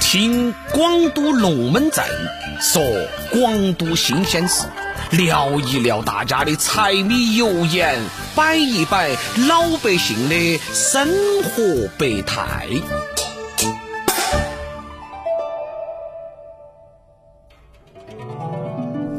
[0.00, 2.04] 听广都龙门阵
[2.60, 2.82] 说
[3.30, 4.66] 广都新鲜事，
[5.12, 7.98] 聊一聊大家的柴米油盐，
[8.34, 9.10] 摆一摆
[9.48, 11.08] 老百姓的生
[11.42, 12.66] 活百态。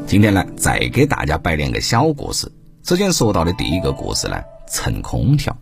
[0.06, 2.52] 今天呢，再给大家摆两个小故事。
[2.82, 4.36] 之前说到的第一个故事呢，
[4.68, 5.56] 蹭空调。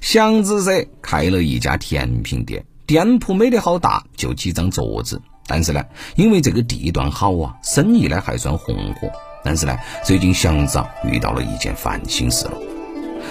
[0.00, 5.22] 祥子社开了一家甜品店，店铺没得好大，就几张桌子。
[5.46, 5.82] 但是呢，
[6.14, 9.10] 因为这个地段好啊，生意呢还算红火。
[9.42, 12.52] 但是呢，最近祥子啊遇到了一件烦心事了。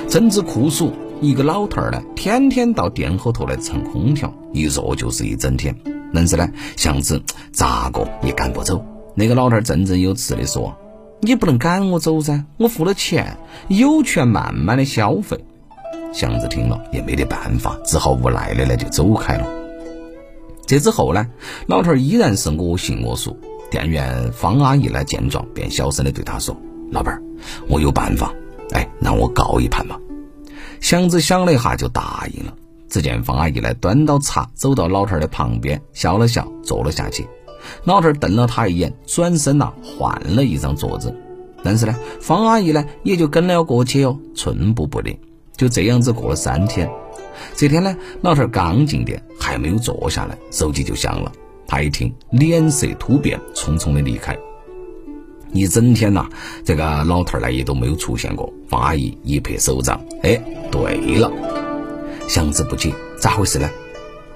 [0.10, 5.78] 正值酷暑，一个老头儿呢，天天到店后头来蹭空调，一坐就是一整天。
[6.12, 7.22] 但是呢，祥子
[7.54, 8.84] 咋个也赶不走。
[9.14, 10.76] 那个老头儿振振有词的说
[11.22, 15.46] ：“你不能赶我走噻，我付了钱，有权慢慢的消费。”
[16.14, 19.48] 祥子听了也没得办法，只好无奈的呢就走开了。
[20.68, 21.28] 这之后呢，
[21.68, 23.38] 老头依然是我行我素。
[23.70, 26.56] 店员方阿姨呢见状，便小声的对他说
[26.92, 27.22] ：“老板，
[27.70, 28.34] 我有办法，
[28.72, 29.98] 哎，让我告一盘吧。”
[30.82, 32.54] 祥子想了一下，就答应了。
[32.90, 37.26] 只见方阿姨呢端到茶，走到老头的旁边，笑了笑，坐了下去。
[37.86, 41.16] 老头瞪了他一眼，转身呐换了一张桌子。
[41.64, 45.18] 但是呢，方阿姨呢也就跟了过去哦，寸步不离。
[45.62, 46.90] 就这样子过了三天，
[47.56, 51.32] 这天呢，老头儿刚进店，还没有坐下来，手机就响了。
[51.68, 54.36] 他一听，脸色突变，匆匆的离开。
[55.54, 56.28] 一整天呐，
[56.66, 58.52] 这个老头儿呢也都没有出现过。
[58.68, 61.32] 方阿姨一拍手掌，哎，对了，
[62.28, 63.70] 祥子不解，咋回事呢？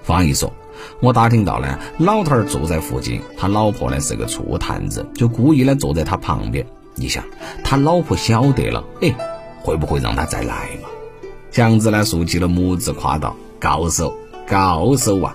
[0.03, 0.53] 方阿姨说。
[0.99, 6.63] 我打听到呢，老头儿住在附近，他老婆呢是个醋坛子，就故意呢坐在他旁边。
[6.93, 7.23] 你想，
[7.63, 9.11] 他老婆晓得了，哎，
[9.63, 10.89] 会不会让他再来嘛？
[11.55, 14.13] 祥子呢竖起了拇指，夸道：“高手，
[14.45, 15.33] 高手啊！”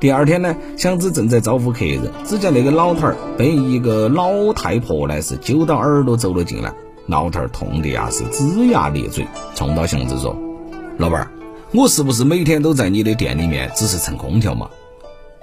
[0.00, 6.72] 第二天呢，祥子正在招呼客人，只见那个老头儿被一个老太婆呢是揪到耳朵走了进来。
[7.06, 9.24] 老头儿痛的呀是龇牙咧嘴，
[9.54, 10.36] 冲到祥子说
[10.98, 11.30] ：“老板儿。”
[11.72, 14.68] 我是不是每天都在你的店里面，只是蹭空调嘛？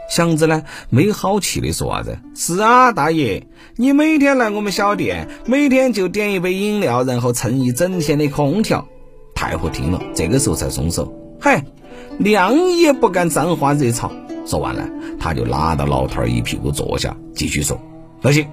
[0.09, 2.19] 祥子呢，没好气的说啥子？
[2.35, 3.47] 是啊，大爷，
[3.77, 8.85] 你每天来我们小店，每天就点一杯饮料，然后蹭一整天的空调。
[9.37, 11.13] 太婆听了，这个时候才松手。
[11.39, 11.63] 嗨，
[12.17, 14.11] 娘也不敢沾花惹草。
[14.47, 14.89] 说完了，
[15.19, 17.79] 他就拉到老头儿一屁股坐下，继续说：
[18.19, 18.47] 不行，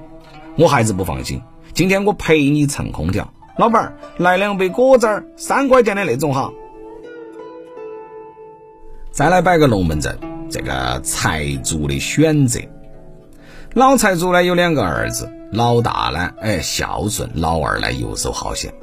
[0.59, 1.41] 我还是不放心。
[1.73, 6.53] 今天我陪你蹭空调，老板儿来两杯果汁儿，三块钱的那种哈。
[9.11, 10.19] 再来摆个龙门阵，
[10.51, 12.61] 这个财主的选择。
[13.73, 18.75] 老财主呢有两个儿子，老大呢哎孝顺，老二呢游手好闲。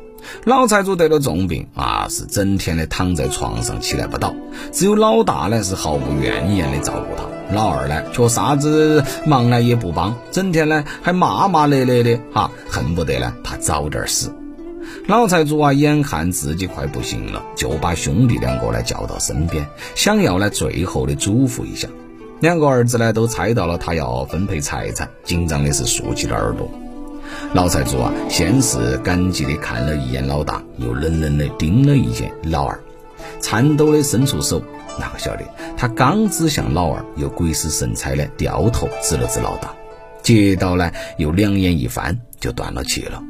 [0.46, 4.34] 老财主得了重病啊，是整天的躺在床上起来不倒。
[4.72, 14.34] 只有老大呢是毫无怨言的照顾他，老二呢却啥子忙呢也不帮，整天呢还骂骂咧咧的哈，恨不得呢他早点死。
[15.08, 19.66] 老财主啊，眼看自己快不行了，就把兄弟两个呢叫到身边，
[19.96, 21.88] 想要呢最后的嘱咐一下。
[22.40, 26.70] 两个儿子呢都猜到了他要分配财产，紧张的是竖起了耳朵。
[27.54, 32.80] 老财主啊，先是感激的看了一眼老大，又冷冷的盯了一眼老二，
[33.42, 34.62] 颤抖的伸出手，
[35.00, 35.44] 哪个晓得
[35.76, 39.74] 他刚指向老二，又鬼使神差的掉头指了指老大，
[40.24, 43.22] 接到呢又两眼一翻，就断了气了。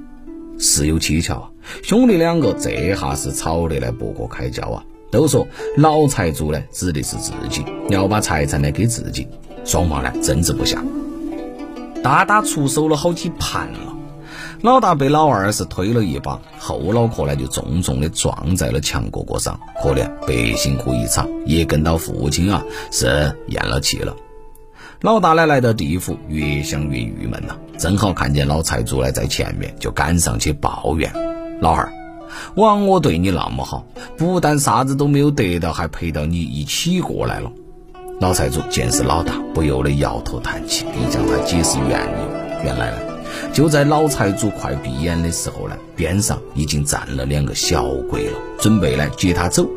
[0.60, 1.50] 事有蹊跷啊！
[1.82, 4.84] 兄弟两个这下是吵得呢不可开交啊！
[5.10, 9.28] 都说老财主呢指的是自己，要把财产呢给自己，
[9.66, 10.84] 双方呢争执不下，
[12.04, 13.91] 大打出手了好几盘了。
[14.62, 24.16] 老大被老二是推了一把，后脑壳呢就重重的撞在了墙角角上，可怜白辛苦一场，也跟到父亲啊是咽了气了。
[25.02, 27.58] 老大呢来到地府，越想越郁闷呐。
[27.80, 31.12] 正好看见老财主呢在前面，就赶上去抱怨
[31.60, 31.92] ：“老二，
[32.54, 33.84] 枉我对你那么好，
[34.16, 37.52] 不但啥子都没有得到，还陪到你一起过来了。”
[38.22, 42.64] 老财主见是老大，不由得摇头叹气，并向他解释缘由。
[42.64, 42.98] 原来呢，
[43.54, 49.68] 就在老财主快闭眼的时候呢，边上已经站了两个小鬼了，准备呢接他走。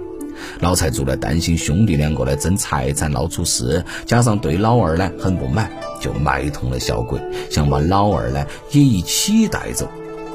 [0.61, 5.71] 老财主呢担心兄弟两个呢争财产闹出事，加上对老二呢很不满，
[6.01, 7.21] 就买通了小鬼，
[7.51, 9.89] 想把老二呢也一起带走。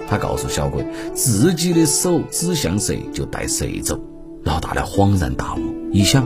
[0.09, 3.99] 他告诉小鬼，自己的手指向谁就带谁走。
[4.43, 5.59] 老大呢恍然大悟，
[5.91, 6.25] 一想，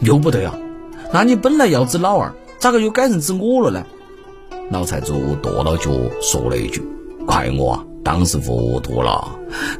[0.00, 0.58] 又不对啊，
[1.12, 3.86] 那你本来要指老二，咋个又改成指我了呢？
[4.70, 5.90] 老财主跺了脚，
[6.22, 6.80] 说了一句
[7.26, 9.28] ：“怪我。”啊。”当时糊涂了，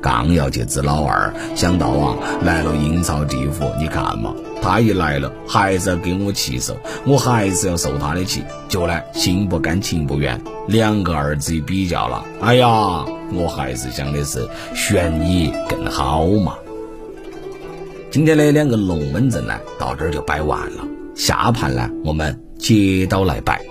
[0.02, 6.76] 刚要去治老二，想到啊来了阴曹地府，你看嘛，他一来了，还是要给我气受，
[7.06, 8.44] 我还是要受他的气。
[8.68, 10.38] 就呢，心不甘情不愿，
[10.68, 12.68] 两个儿子一比较了，哎呀，
[13.32, 16.54] 我还是想的是选你更好嘛。
[18.10, 20.84] 今天的两个龙门阵呢，到这儿就摆完了。
[21.14, 23.69] 下盘呢，我们接到来摆。